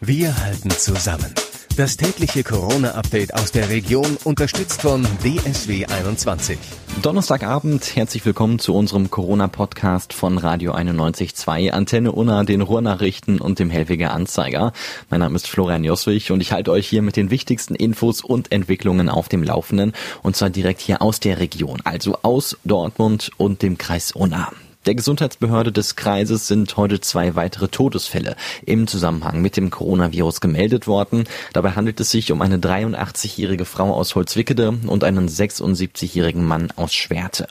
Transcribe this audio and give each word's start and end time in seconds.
Wir 0.00 0.44
halten 0.44 0.70
zusammen. 0.70 1.34
Das 1.76 1.96
tägliche 1.96 2.44
Corona-Update 2.44 3.34
aus 3.34 3.50
der 3.50 3.68
Region 3.68 4.16
unterstützt 4.22 4.82
von 4.82 5.04
DSW 5.24 5.86
21. 5.86 6.56
Donnerstagabend, 7.02 7.96
herzlich 7.96 8.24
willkommen 8.24 8.60
zu 8.60 8.76
unserem 8.76 9.10
Corona-Podcast 9.10 10.12
von 10.12 10.38
Radio 10.38 10.72
91.2, 10.72 11.70
Antenne 11.70 12.12
Unna, 12.12 12.44
den 12.44 12.60
Ruhrnachrichten 12.60 13.40
und 13.40 13.58
dem 13.58 13.70
Helwiger 13.70 14.12
Anzeiger. 14.12 14.72
Mein 15.10 15.18
Name 15.18 15.34
ist 15.34 15.48
Florian 15.48 15.82
Joswig 15.82 16.30
und 16.30 16.40
ich 16.40 16.52
halte 16.52 16.70
euch 16.70 16.86
hier 16.86 17.02
mit 17.02 17.16
den 17.16 17.32
wichtigsten 17.32 17.74
Infos 17.74 18.22
und 18.22 18.52
Entwicklungen 18.52 19.08
auf 19.08 19.28
dem 19.28 19.42
Laufenden 19.42 19.94
und 20.22 20.36
zwar 20.36 20.50
direkt 20.50 20.80
hier 20.80 21.02
aus 21.02 21.18
der 21.18 21.40
Region, 21.40 21.80
also 21.82 22.18
aus 22.22 22.56
Dortmund 22.64 23.32
und 23.36 23.62
dem 23.62 23.78
Kreis 23.78 24.12
Unna. 24.12 24.52
Der 24.88 24.94
Gesundheitsbehörde 24.94 25.70
des 25.70 25.96
Kreises 25.96 26.46
sind 26.46 26.78
heute 26.78 26.98
zwei 26.98 27.34
weitere 27.34 27.68
Todesfälle 27.68 28.36
im 28.64 28.86
Zusammenhang 28.86 29.42
mit 29.42 29.58
dem 29.58 29.68
Coronavirus 29.68 30.40
gemeldet 30.40 30.86
worden. 30.86 31.24
Dabei 31.52 31.72
handelt 31.72 32.00
es 32.00 32.10
sich 32.10 32.32
um 32.32 32.40
eine 32.40 32.56
83-jährige 32.56 33.66
Frau 33.66 33.92
aus 33.92 34.14
Holzwickede 34.14 34.78
und 34.86 35.04
einen 35.04 35.28
76-jährigen 35.28 36.42
Mann 36.42 36.72
aus 36.76 36.94
Schwerte. 36.94 37.48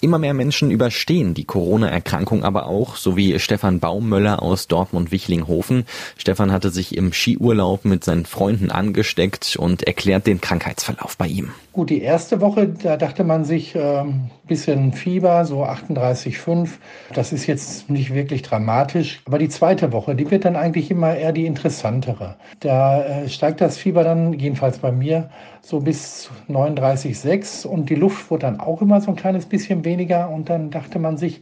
Immer 0.00 0.20
mehr 0.20 0.34
Menschen 0.34 0.70
überstehen 0.70 1.34
die 1.34 1.46
Corona-Erkrankung 1.46 2.44
aber 2.44 2.68
auch, 2.68 2.94
so 2.94 3.16
wie 3.16 3.40
Stefan 3.40 3.80
Baummöller 3.80 4.40
aus 4.40 4.68
Dortmund-Wichling-Hofen. 4.68 5.84
Stefan 6.16 6.52
hatte 6.52 6.70
sich 6.70 6.96
im 6.96 7.12
Skiurlaub 7.12 7.86
mit 7.86 8.04
seinen 8.04 8.24
Freunden 8.24 8.70
angesteckt 8.70 9.56
und 9.56 9.82
erklärt 9.82 10.28
den 10.28 10.40
Krankheitsverlauf 10.40 11.16
bei 11.16 11.26
ihm. 11.26 11.50
Gut, 11.72 11.90
die 11.90 12.02
erste 12.02 12.40
Woche, 12.40 12.68
da 12.68 12.96
dachte 12.96 13.24
man 13.24 13.44
sich, 13.44 13.74
ähm, 13.74 14.30
bisschen 14.46 14.92
Fieber, 14.92 15.44
so 15.44 15.64
38,5. 15.64 16.67
Das 17.14 17.32
ist 17.32 17.46
jetzt 17.46 17.88
nicht 17.90 18.14
wirklich 18.14 18.42
dramatisch. 18.42 19.20
Aber 19.26 19.38
die 19.38 19.48
zweite 19.48 19.92
Woche, 19.92 20.14
die 20.14 20.30
wird 20.30 20.44
dann 20.44 20.56
eigentlich 20.56 20.90
immer 20.90 21.14
eher 21.14 21.32
die 21.32 21.46
interessantere. 21.46 22.36
Da 22.60 23.02
äh, 23.02 23.28
steigt 23.28 23.60
das 23.60 23.78
Fieber 23.78 24.04
dann, 24.04 24.32
jedenfalls 24.32 24.78
bei 24.78 24.92
mir, 24.92 25.30
so 25.62 25.80
bis 25.80 26.30
39,6 26.48 27.66
und 27.66 27.90
die 27.90 27.94
Luft 27.94 28.30
wurde 28.30 28.46
dann 28.46 28.60
auch 28.60 28.80
immer 28.82 29.00
so 29.00 29.10
ein 29.10 29.16
kleines 29.16 29.46
bisschen 29.46 29.84
weniger 29.84 30.30
und 30.30 30.48
dann 30.48 30.70
dachte 30.70 30.98
man 30.98 31.16
sich, 31.16 31.40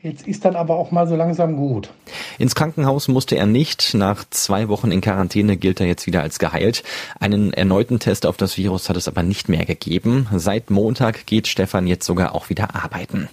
Jetzt 0.00 0.28
ist 0.28 0.44
dann 0.44 0.54
aber 0.54 0.76
auch 0.76 0.92
mal 0.92 1.08
so 1.08 1.16
langsam 1.16 1.56
gut. 1.56 1.90
Ins 2.38 2.54
Krankenhaus 2.54 3.08
musste 3.08 3.36
er 3.36 3.46
nicht. 3.46 3.94
Nach 3.94 4.24
zwei 4.30 4.68
Wochen 4.68 4.92
in 4.92 5.00
Quarantäne 5.00 5.56
gilt 5.56 5.80
er 5.80 5.88
jetzt 5.88 6.06
wieder 6.06 6.22
als 6.22 6.38
geheilt. 6.38 6.84
Einen 7.18 7.52
erneuten 7.52 7.98
Test 7.98 8.24
auf 8.24 8.36
das 8.36 8.56
Virus 8.56 8.88
hat 8.88 8.96
es 8.96 9.08
aber 9.08 9.24
nicht 9.24 9.48
mehr 9.48 9.64
gegeben. 9.64 10.28
Seit 10.36 10.70
Montag 10.70 11.26
geht 11.26 11.48
Stefan 11.48 11.88
jetzt 11.88 12.06
sogar 12.06 12.36
auch 12.36 12.48
wieder 12.48 12.76
arbeiten. 12.76 13.28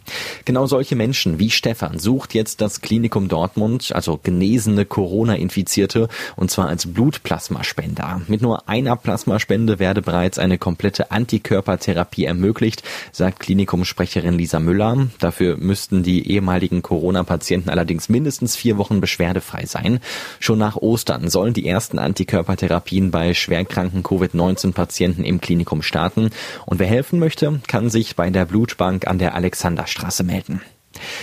Genau 0.46 0.66
solche 0.66 0.96
Menschen 0.96 1.38
wie 1.38 1.52
Stefan 1.52 2.00
sucht 2.00 2.34
jetzt 2.34 2.62
das 2.62 2.82
Klinikum 2.82 3.28
Dortmund, 3.28 3.92
also 3.94 4.20
genesene 4.22 4.86
Corona-Infizierte, 4.86 6.08
und 6.36 6.50
zwar 6.50 6.68
als 6.68 6.92
Blutplasmaspender. 6.92 8.22
Mit 8.28 8.42
nur 8.42 8.68
einer 8.68 8.96
Plasmaspende 8.96 9.78
werde 9.78 10.02
bereits 10.02 10.40
eine 10.40 10.58
komplette 10.58 11.12
Antikörpertherapie 11.12 12.26
ermöglicht, 12.26 12.82
sagt 13.12 13.42
Klinikumsprecherin 13.42 14.34
Lisa 14.34 14.60
Müller. 14.60 15.10
Dafür 15.20 15.58
müssten 15.58 16.02
die 16.02 16.32
ehemaligen 16.32 16.55
ehemaligen 16.56 16.82
Corona-Patienten 16.82 17.70
allerdings 17.70 18.08
mindestens 18.08 18.56
vier 18.56 18.78
Wochen 18.78 19.02
beschwerdefrei 19.02 19.66
sein. 19.66 20.00
Schon 20.40 20.58
nach 20.58 20.78
Ostern 20.78 21.30
sollen 21.30 21.54
die 21.54 21.68
ersten 21.68 22.00
Antikörpertherapien 22.00 23.12
bei 23.12 23.34
schwerkranken 23.34 24.04
Covid-19-Patienten 24.04 25.26
im 25.26 25.42
Klinikum 25.42 25.82
starten. 25.82 26.30
Und 26.66 26.80
wer 26.80 26.88
helfen 26.88 27.20
möchte, 27.20 27.60
kann 27.68 27.90
sich 27.90 28.16
bei 28.16 28.30
der 28.30 28.46
Blutbank 28.46 29.06
an 29.06 29.20
der 29.20 29.36
Alexanderstraße 29.36 30.24
melden. 30.24 30.62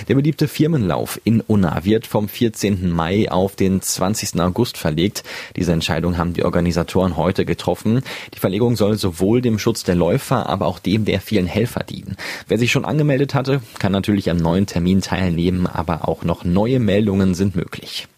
Der 0.09 0.15
beliebte 0.15 0.49
Firmenlauf 0.49 1.21
in 1.25 1.41
Unna 1.41 1.85
wird 1.85 2.07
vom 2.07 2.29
14. 2.29 2.91
Mai 2.91 3.31
auf 3.31 3.57
den 3.57 3.81
20. 3.81 4.41
August 4.41 4.79
verlegt. 4.79 5.25
Diese 5.57 5.73
Entscheidung 5.73 6.19
haben 6.19 6.33
die 6.33 6.45
Organisatoren 6.45 7.17
heute 7.17 7.45
getroffen. 7.45 8.03
Die 8.35 8.39
Verlegung 8.39 8.77
soll 8.77 8.99
sowohl 8.99 9.43
dem 9.43 9.59
Schutz 9.59 9.85
der 9.85 9.95
Läufer, 9.95 10.49
aber 10.49 10.67
auch 10.67 10.79
dem 10.79 11.05
der 11.05 11.21
vielen 11.21 11.47
Helfer 11.47 11.85
dienen. 11.85 12.17
Wer 12.49 12.59
sich 12.59 12.73
schon 12.73 12.85
angemeldet 12.85 13.35
hatte, 13.35 13.61
kann 13.79 13.93
natürlich 13.93 14.31
am 14.31 14.37
neuen 14.37 14.67
Termin 14.67 15.01
teilnehmen, 15.01 15.67
aber 15.67 16.09
auch 16.09 16.25
noch 16.25 16.45
neue 16.45 16.81
Meldungen 16.81 17.35
sind 17.35 17.57
möglich. 17.57 18.09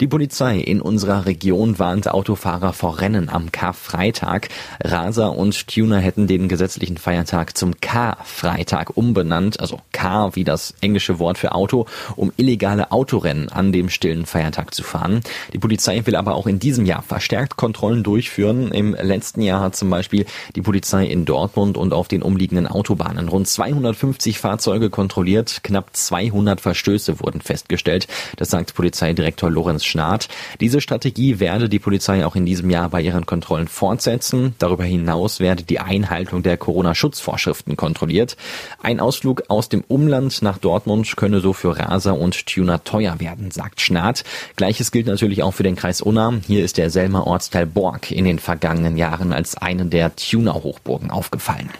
Die 0.00 0.06
Polizei 0.06 0.58
in 0.58 0.80
unserer 0.80 1.26
Region 1.26 1.78
warnt 1.78 2.08
Autofahrer 2.08 2.72
vor 2.72 3.00
Rennen 3.00 3.28
am 3.28 3.52
Karfreitag. 3.52 4.48
Raser 4.82 5.36
und 5.36 5.68
Tuner 5.68 5.98
hätten 5.98 6.26
den 6.26 6.48
gesetzlichen 6.48 6.96
Feiertag 6.96 7.56
zum 7.56 7.78
K-Freitag 7.80 8.96
umbenannt, 8.96 9.60
also 9.60 9.80
K 10.00 10.34
wie 10.34 10.44
das 10.44 10.72
englische 10.80 11.18
Wort 11.18 11.36
für 11.36 11.52
Auto, 11.52 11.84
um 12.16 12.32
illegale 12.38 12.90
Autorennen 12.90 13.50
an 13.50 13.70
dem 13.70 13.90
stillen 13.90 14.24
Feiertag 14.24 14.72
zu 14.74 14.82
fahren. 14.82 15.20
Die 15.52 15.58
Polizei 15.58 16.06
will 16.06 16.16
aber 16.16 16.36
auch 16.36 16.46
in 16.46 16.58
diesem 16.58 16.86
Jahr 16.86 17.02
verstärkt 17.02 17.56
Kontrollen 17.56 18.02
durchführen. 18.02 18.72
Im 18.72 18.94
letzten 18.94 19.42
Jahr 19.42 19.60
hat 19.60 19.76
zum 19.76 19.90
Beispiel 19.90 20.24
die 20.56 20.62
Polizei 20.62 21.04
in 21.04 21.26
Dortmund 21.26 21.76
und 21.76 21.92
auf 21.92 22.08
den 22.08 22.22
umliegenden 22.22 22.66
Autobahnen 22.66 23.28
rund 23.28 23.46
250 23.46 24.38
Fahrzeuge 24.38 24.88
kontrolliert. 24.88 25.60
Knapp 25.64 25.90
200 25.92 26.62
Verstöße 26.62 27.20
wurden 27.20 27.42
festgestellt. 27.42 28.08
Das 28.36 28.48
sagt 28.48 28.74
Polizeidirektor 28.74 29.50
Lorenz 29.50 29.84
Schnath. 29.84 30.28
Diese 30.60 30.80
Strategie 30.80 31.40
werde 31.40 31.68
die 31.68 31.78
Polizei 31.78 32.24
auch 32.24 32.36
in 32.36 32.46
diesem 32.46 32.70
Jahr 32.70 32.88
bei 32.88 33.02
ihren 33.02 33.26
Kontrollen 33.26 33.68
fortsetzen. 33.68 34.54
Darüber 34.58 34.84
hinaus 34.84 35.40
werde 35.40 35.62
die 35.62 35.80
Einhaltung 35.80 36.42
der 36.42 36.56
Corona-Schutzvorschriften 36.56 37.76
kontrolliert. 37.76 38.38
Ein 38.82 38.98
Ausflug 38.98 39.42
aus 39.48 39.68
dem 39.68 39.84
Umland 39.90 40.42
nach 40.42 40.58
Dortmund 40.58 41.16
könne 41.16 41.40
so 41.40 41.52
für 41.52 41.78
Raser 41.78 42.18
und 42.18 42.46
Tuner 42.46 42.84
teuer 42.84 43.18
werden, 43.20 43.50
sagt 43.50 43.80
Schnath. 43.80 44.24
Gleiches 44.56 44.92
gilt 44.92 45.06
natürlich 45.06 45.42
auch 45.42 45.52
für 45.52 45.62
den 45.62 45.76
Kreis 45.76 46.00
Unna. 46.00 46.34
Hier 46.46 46.64
ist 46.64 46.78
der 46.78 46.90
Selmer 46.90 47.26
Ortsteil 47.26 47.66
Borg 47.66 48.10
in 48.10 48.24
den 48.24 48.38
vergangenen 48.38 48.96
Jahren 48.96 49.32
als 49.32 49.56
eine 49.56 49.86
der 49.86 50.14
Tuner-Hochburgen 50.14 51.10
aufgefallen. 51.10 51.70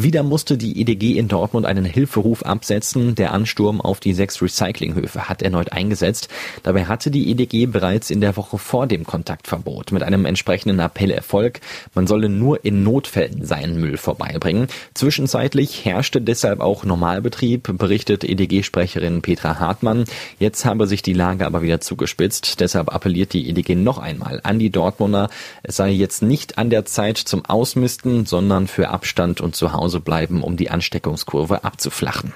Wieder 0.00 0.22
musste 0.22 0.56
die 0.56 0.80
EDG 0.80 1.18
in 1.18 1.26
Dortmund 1.26 1.66
einen 1.66 1.84
Hilferuf 1.84 2.44
absetzen. 2.44 3.16
Der 3.16 3.32
Ansturm 3.32 3.80
auf 3.80 3.98
die 3.98 4.14
sechs 4.14 4.40
Recyclinghöfe 4.40 5.28
hat 5.28 5.42
erneut 5.42 5.72
eingesetzt. 5.72 6.28
Dabei 6.62 6.84
hatte 6.84 7.10
die 7.10 7.28
EDG 7.32 7.66
bereits 7.66 8.08
in 8.08 8.20
der 8.20 8.36
Woche 8.36 8.58
vor 8.58 8.86
dem 8.86 9.04
Kontaktverbot 9.04 9.90
mit 9.90 10.04
einem 10.04 10.24
entsprechenden 10.24 10.78
Appell 10.78 11.10
Erfolg. 11.10 11.58
Man 11.96 12.06
solle 12.06 12.28
nur 12.28 12.64
in 12.64 12.84
Notfällen 12.84 13.44
seinen 13.44 13.80
Müll 13.80 13.96
vorbeibringen. 13.96 14.68
Zwischenzeitlich 14.94 15.84
herrschte 15.84 16.20
deshalb 16.20 16.60
auch 16.60 16.84
Normalbetrieb, 16.84 17.76
berichtet 17.76 18.22
EDG-Sprecherin 18.22 19.20
Petra 19.20 19.58
Hartmann. 19.58 20.04
Jetzt 20.38 20.64
habe 20.64 20.86
sich 20.86 21.02
die 21.02 21.12
Lage 21.12 21.44
aber 21.44 21.60
wieder 21.60 21.80
zugespitzt. 21.80 22.60
Deshalb 22.60 22.94
appelliert 22.94 23.32
die 23.32 23.48
EDG 23.50 23.74
noch 23.74 23.98
einmal 23.98 24.38
an 24.44 24.60
die 24.60 24.70
Dortmunder. 24.70 25.28
Es 25.64 25.74
sei 25.74 25.90
jetzt 25.90 26.22
nicht 26.22 26.56
an 26.56 26.70
der 26.70 26.84
Zeit 26.84 27.18
zum 27.18 27.44
Ausmisten, 27.44 28.26
sondern 28.26 28.68
für 28.68 28.90
Abstand 28.90 29.40
und 29.40 29.56
zu 29.56 29.72
Hause 29.88 30.00
bleiben, 30.00 30.42
um 30.42 30.58
die 30.58 30.68
Ansteckungskurve 30.68 31.64
abzuflachen. 31.64 32.34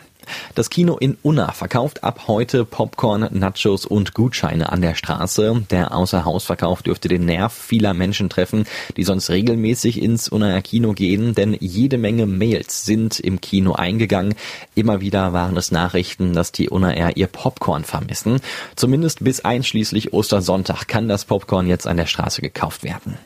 Das 0.54 0.70
Kino 0.70 0.96
in 0.96 1.18
Unna 1.22 1.52
verkauft 1.52 2.02
ab 2.02 2.22
heute 2.28 2.64
Popcorn, 2.64 3.28
Nachos 3.32 3.84
und 3.84 4.14
Gutscheine 4.14 4.72
an 4.72 4.80
der 4.80 4.94
Straße. 4.94 5.66
Der 5.70 5.94
Außerhausverkauf 5.94 6.82
dürfte 6.82 7.08
den 7.08 7.26
Nerv 7.26 7.52
vieler 7.52 7.92
Menschen 7.92 8.30
treffen, 8.30 8.64
die 8.96 9.04
sonst 9.04 9.28
regelmäßig 9.28 10.00
ins 10.00 10.30
Unnaer 10.30 10.62
Kino 10.62 10.94
gehen, 10.94 11.34
denn 11.34 11.54
jede 11.60 11.98
Menge 11.98 12.24
Mails 12.24 12.86
sind 12.86 13.20
im 13.20 13.42
Kino 13.42 13.74
eingegangen. 13.74 14.34
Immer 14.74 15.02
wieder 15.02 15.34
waren 15.34 15.58
es 15.58 15.72
Nachrichten, 15.72 16.32
dass 16.32 16.52
die 16.52 16.70
Unnaer 16.70 17.18
ihr 17.18 17.26
Popcorn 17.26 17.84
vermissen. 17.84 18.40
Zumindest 18.76 19.22
bis 19.22 19.44
einschließlich 19.44 20.14
Ostersonntag 20.14 20.88
kann 20.88 21.06
das 21.06 21.26
Popcorn 21.26 21.66
jetzt 21.66 21.86
an 21.86 21.98
der 21.98 22.06
Straße 22.06 22.40
gekauft 22.40 22.82
werden. 22.82 23.18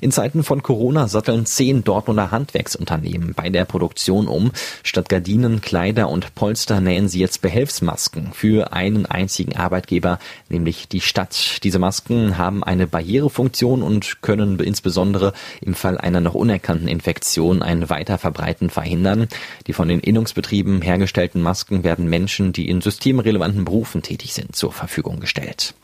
In 0.00 0.12
Zeiten 0.12 0.44
von 0.44 0.62
Corona 0.62 1.08
satteln 1.08 1.44
zehn 1.46 1.84
Dortmunder 1.84 2.30
Handwerksunternehmen 2.30 3.34
bei 3.34 3.50
der 3.50 3.64
Produktion 3.64 4.28
um. 4.28 4.52
Statt 4.82 5.08
Gardinen, 5.08 5.60
Kleider 5.60 6.08
und 6.08 6.34
Polster 6.34 6.80
nähen 6.80 7.08
sie 7.08 7.20
jetzt 7.20 7.42
Behelfsmasken 7.42 8.32
für 8.32 8.72
einen 8.72 9.06
einzigen 9.06 9.56
Arbeitgeber, 9.56 10.18
nämlich 10.48 10.88
die 10.88 11.00
Stadt. 11.00 11.60
Diese 11.64 11.78
Masken 11.78 12.38
haben 12.38 12.62
eine 12.62 12.86
Barrierefunktion 12.86 13.82
und 13.82 14.22
können 14.22 14.58
insbesondere 14.60 15.32
im 15.60 15.74
Fall 15.74 15.98
einer 15.98 16.20
noch 16.20 16.34
unerkannten 16.34 16.88
Infektion 16.88 17.62
ein 17.62 17.90
Weiterverbreiten 17.90 18.70
verhindern. 18.70 19.28
Die 19.66 19.72
von 19.72 19.88
den 19.88 20.00
Innungsbetrieben 20.00 20.82
hergestellten 20.82 21.42
Masken 21.42 21.84
werden 21.84 22.08
Menschen, 22.08 22.52
die 22.52 22.68
in 22.68 22.80
systemrelevanten 22.80 23.64
Berufen 23.64 24.02
tätig 24.02 24.34
sind, 24.34 24.54
zur 24.54 24.72
Verfügung 24.72 25.20
gestellt. 25.20 25.74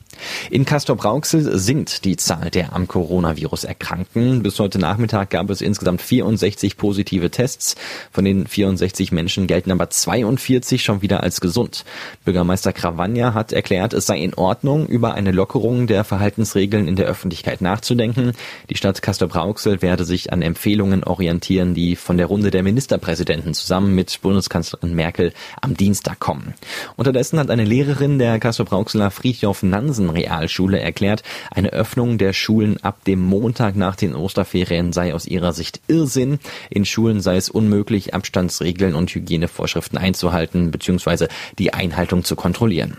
In 0.50 0.64
Castrop-Rauxel 0.64 1.58
sinkt 1.58 2.04
die 2.04 2.16
Zahl 2.16 2.50
der 2.50 2.72
am 2.72 2.88
Coronavirus 2.88 3.64
Erkrankten. 3.64 4.42
Bis 4.42 4.58
heute 4.58 4.78
Nachmittag 4.78 5.31
gab 5.31 5.50
es 5.50 5.60
insgesamt 5.60 6.02
64 6.02 6.76
positive 6.76 7.31
Tests. 7.31 7.76
Von 8.12 8.25
den 8.25 8.46
64 8.46 9.12
Menschen 9.12 9.46
gelten 9.46 9.70
aber 9.70 9.90
42 9.90 10.82
schon 10.82 11.02
wieder 11.02 11.22
als 11.22 11.40
gesund. 11.40 11.84
Bürgermeister 12.25 12.72
Krawanja 12.72 13.34
hat 13.34 13.52
erklärt, 13.52 13.92
es 13.92 14.06
sei 14.06 14.19
in 14.19 14.34
Ordnung, 14.34 14.86
über 14.86 15.14
eine 15.14 15.32
Lockerung 15.32 15.86
der 15.86 16.04
Verhaltensregeln 16.04 16.88
in 16.88 16.96
der 16.96 17.06
Öffentlichkeit 17.06 17.60
nachzudenken. 17.60 18.32
Die 18.70 18.76
Stadt 18.76 19.02
Castrop-Rauxel 19.02 19.82
werde 19.82 20.04
sich 20.04 20.32
an 20.32 20.42
Empfehlungen 20.42 21.04
orientieren, 21.04 21.75
die 21.75 21.96
von 21.96 22.16
der 22.16 22.26
Runde 22.26 22.50
der 22.50 22.62
Ministerpräsidenten 22.62 23.54
zusammen 23.54 23.94
mit 23.94 24.20
Bundeskanzlerin 24.22 24.94
Merkel 24.94 25.32
am 25.60 25.76
Dienstag 25.76 26.20
kommen. 26.20 26.54
Unterdessen 26.96 27.38
hat 27.38 27.50
eine 27.50 27.64
Lehrerin 27.64 28.19
der 28.19 28.38
Castrop-Rauxeler 28.38 29.10
Friedhof 29.10 29.62
Nansen 29.62 30.10
Realschule 30.34 30.81
erklärt, 30.81 31.22
eine 31.50 31.72
Öffnung 31.72 32.19
der 32.19 32.32
Schulen 32.32 32.82
ab 32.82 33.04
dem 33.04 33.20
Montag 33.20 33.76
nach 33.76 33.96
den 33.96 34.14
Osterferien 34.14 34.92
sei 34.92 35.14
aus 35.14 35.26
ihrer 35.26 35.52
Sicht 35.52 35.81
Irrsinn. 35.86 36.38
In 36.70 36.84
Schulen 36.84 37.20
sei 37.20 37.36
es 37.36 37.48
unmöglich, 37.48 38.14
Abstandsregeln 38.14 38.94
und 38.94 39.14
Hygienevorschriften 39.14 39.98
einzuhalten 39.98 40.70
bzw. 40.70 41.28
die 41.58 41.72
Einhaltung 41.72 42.25
zu 42.25 42.36
kontrollieren. 42.36 42.96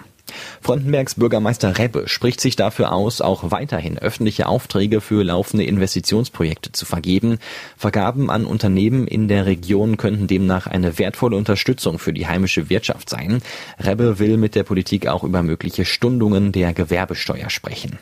Frontenbergs 0.62 1.16
Bürgermeister 1.16 1.78
Rebbe 1.78 2.08
spricht 2.08 2.42
sich 2.42 2.56
dafür 2.56 2.92
aus, 2.92 3.22
auch 3.22 3.52
weiterhin 3.52 3.98
öffentliche 3.98 4.48
Aufträge 4.48 5.02
für 5.02 5.24
laufende 5.24 5.66
Investitionsprojekte 5.66 6.72
zu 6.72 6.86
vergeben. 6.86 7.40
Vergaben 7.78 8.30
an 8.30 8.46
Unternehmen 8.46 9.08
in 9.08 9.28
der 9.28 9.46
Region 9.46 9.98
könnten 9.98 10.28
demnach 10.28 10.68
eine 10.68 10.98
wertvolle 10.98 11.38
Unterstützung 11.38 12.00
für 12.00 12.14
die 12.14 12.28
heimische 12.28 12.70
Wirtschaft 12.70 13.10
sein. 13.10 13.42
Rebbe 13.80 14.20
will 14.20 14.38
mit 14.38 14.56
der 14.56 14.64
Politik 14.64 15.08
auch 15.08 15.24
über 15.24 15.44
mögliche 15.44 15.86
Stundungen 15.86 16.52
der 16.52 16.74
Gewerbesteuer 16.74 17.50
sprechen. 17.50 18.00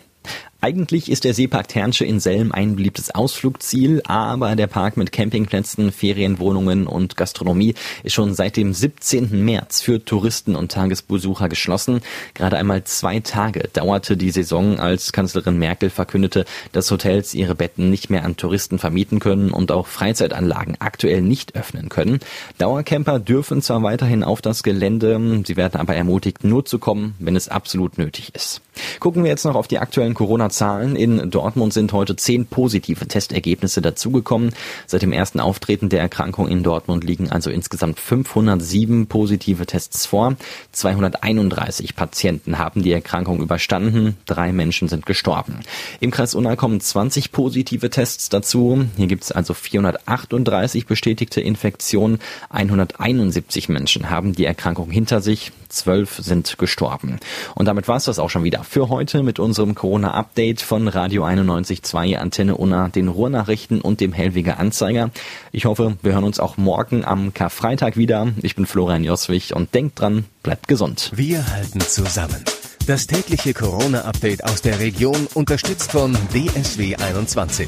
Eigentlich 0.63 1.12
ist 1.12 1.25
der 1.25 1.33
Seepark 1.33 1.68
Ternsche 1.68 2.06
in 2.06 2.21
Selm 2.21 2.54
ein 2.54 2.77
beliebtes 2.77 3.13
Ausflugsziel, 3.13 4.01
aber 4.06 4.56
der 4.56 4.68
Park 4.68 4.95
mit 4.95 5.12
Campingplätzen, 5.12 5.92
Ferienwohnungen 5.92 6.88
und 6.88 7.18
Gastronomie 7.18 7.75
ist 8.04 8.13
schon 8.13 8.33
seit 8.33 8.56
dem 8.56 8.74
17. 8.74 9.44
März 9.44 9.81
für 9.81 10.06
Touristen 10.06 10.56
und 10.56 10.71
Tagesbesucher 10.71 11.50
geschlossen. 11.50 12.00
Gerade 12.33 12.56
einmal 12.56 12.86
zwei 12.86 13.19
Tage 13.19 13.68
dauerte 13.74 14.15
die 14.15 14.31
Saison, 14.31 14.80
als 14.80 15.12
Kanzlerin 15.12 15.57
Merkel 15.57 15.89
verkündete, 15.89 16.45
dass 16.71 16.89
Hotels 16.89 17.33
ihre 17.33 17.56
Betten 17.56 17.89
nicht 17.89 18.09
mehr 18.09 18.24
an 18.24 18.38
Touristen 18.38 18.80
vermieten 18.80 19.19
können 19.19 19.51
und 19.51 19.69
auch 19.69 19.88
Freizeitanlagen 19.88 20.77
aktuell 20.80 21.21
nicht 21.21 21.57
öffnen 21.57 21.89
können. 21.89 22.19
Dauercamper 22.57 23.19
dürfen 23.19 23.62
zwar 23.62 23.83
weiterhin 23.83 24.24
auf 24.24 24.42
das 24.42 24.63
Gelände, 24.63 25.44
sie 25.45 25.57
werden 25.57 25.81
aber 25.81 25.95
ermutigt, 25.95 26.45
nur 26.45 26.63
zu 26.63 26.80
kommen, 26.80 27.16
wenn 27.19 27.36
es 27.36 27.50
absolut 27.50 27.98
nötig 27.98 28.33
ist. 28.33 28.62
Gucken 29.04 29.26
wir 29.26 29.32
jetzt 29.32 29.44
noch 29.44 29.56
auf 29.56 29.68
die 29.68 29.80
aktuellen 29.80 30.14
Corona-Zahlen. 30.14 30.96
In 30.96 31.30
Dortmund 31.30 31.74
sind 31.74 31.92
heute 31.92 32.16
zehn 32.16 32.46
positive 32.46 33.06
Testergebnisse 33.06 33.82
dazugekommen. 33.82 34.54
Seit 34.88 35.02
dem 35.02 35.12
ersten 35.12 35.42
Auftreten 35.42 35.90
der 35.90 36.00
Erkrankung 36.00 36.48
in 36.48 36.64
Dortmund 36.64 37.04
liegen 37.04 37.30
also 37.30 37.50
insgesamt 37.50 38.00
507 38.00 39.08
positive 39.08 39.66
Tests 39.66 40.06
vor. 40.06 40.38
231 40.72 41.98
Patienten 41.98 42.58
haben 42.58 42.82
die 42.82 42.94
Erkrankung 42.94 43.42
überstanden. 43.42 44.16
Drei 44.26 44.54
Menschen 44.54 44.88
sind 44.88 45.06
gestorben. 45.06 45.60
Im 46.00 46.12
Kreis 46.12 46.34
Unna 46.34 46.56
kommen 46.56 46.80
20 46.80 47.34
positive 47.34 47.90
Tests 47.90 48.30
dazu. 48.30 48.86
Hier 48.96 49.08
gibt 49.08 49.26
es 49.26 49.34
also 49.34 49.54
438 49.54 50.86
bestätigte 50.86 51.42
Infektionen. 51.42 52.20
171 52.52 53.68
Menschen 53.68 54.10
haben 54.10 54.32
die 54.32 54.46
Erkrankung 54.46 54.90
hinter 54.90 55.20
sich. 55.20 55.52
Zwölf 55.68 56.20
sind 56.22 56.60
gestorben. 56.60 57.20
Und 57.56 57.66
damit 57.66 57.88
war 57.88 57.98
es 57.98 58.06
das 58.06 58.20
auch 58.20 58.30
schon 58.30 58.44
wieder 58.44 58.64
für 58.64 58.90
heute 58.90 58.93
mit 59.24 59.40
unserem 59.40 59.74
Corona-Update 59.74 60.62
von 60.62 60.88
Radio 60.88 61.25
91.2 61.25 62.16
Antenne 62.18 62.56
Unna, 62.56 62.90
den 62.90 63.07
Ruhrnachrichten 63.07 63.81
und 63.81 64.00
dem 64.01 64.13
Hellwiger 64.13 64.60
Anzeiger. 64.60 65.10
Ich 65.51 65.66
hoffe, 65.66 65.98
wir 66.04 66.13
hören 66.13 66.24
uns 66.24 66.40
auch 66.40 66.57
morgen 66.57 67.04
am 67.04 67.34
Karfreitag 67.34 67.98
wieder. 67.98 68.28
Ich 68.44 68.56
bin 68.56 68.68
Florian 68.68 69.04
Joswig 69.04 69.56
und 69.56 69.74
denkt 69.74 70.00
dran, 70.00 70.25
bleibt 70.44 70.68
gesund. 70.68 71.12
Wir 71.16 71.51
halten 71.51 71.81
zusammen. 71.81 72.44
Das 72.86 73.07
tägliche 73.07 73.54
Corona-Update 73.54 74.44
aus 74.44 74.62
der 74.62 74.80
Region 74.80 75.28
unterstützt 75.34 75.92
von 75.92 76.16
DSW 76.31 76.95
21. 76.95 77.68